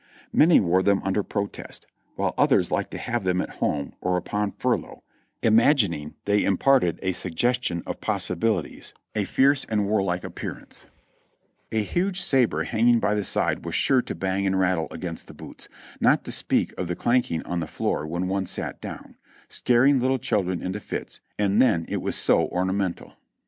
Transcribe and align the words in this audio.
Many 0.33 0.59
wore 0.59 0.81
them 0.81 1.03
under 1.03 1.21
protest, 1.21 1.85
while 2.15 2.33
others 2.35 2.71
liked 2.71 2.89
to 2.89 2.97
have 2.97 3.23
them 3.23 3.39
at 3.39 3.57
home 3.61 3.93
or 4.01 4.17
upon 4.17 4.49
a 4.49 4.51
furlough, 4.57 5.03
im 5.43 5.57
agining 5.59 6.15
they 6.25 6.43
imparted 6.43 6.99
a 7.03 7.11
suggestion 7.11 7.83
of 7.85 8.01
possibilities, 8.01 8.95
a 9.15 9.25
fierce 9.25 9.63
and 9.65 9.81
422 9.81 10.25
JOHNNY 10.41 10.57
REB 10.57 10.61
AND 10.63 10.71
BILLY 11.69 11.81
YANK 11.81 11.93
warlike 11.93 11.93
appearance. 11.93 11.93
A 11.93 11.93
huge 11.93 12.21
sabre 12.21 12.63
hanging 12.63 12.99
by 12.99 13.13
the 13.13 13.23
side 13.23 13.63
was 13.63 13.75
sure 13.75 14.01
to 14.01 14.15
bang 14.15 14.47
and 14.47 14.59
rattle 14.59 14.87
against 14.89 15.27
the 15.27 15.35
boots, 15.35 15.69
not 15.99 16.25
to 16.25 16.31
speak 16.31 16.73
of 16.79 16.87
the 16.87 16.95
clanking 16.95 17.43
on 17.43 17.59
the 17.59 17.67
floor 17.67 18.07
when 18.07 18.27
one 18.27 18.47
sat 18.47 18.81
down, 18.81 19.17
scaring 19.49 19.99
little 19.99 20.17
children 20.17 20.63
into 20.63 20.79
fits, 20.79 21.21
and 21.37 21.61
then 21.61 21.85
it 21.87 21.97
was 22.01 22.15
so 22.15 22.47
ornamental. 22.47 23.13